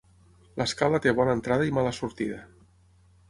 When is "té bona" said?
1.03-1.35